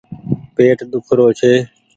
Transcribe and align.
پيٽ 0.55 0.79
ۮيک 0.91 1.07
رو 1.17 1.27
ڇي۔ 1.39 1.53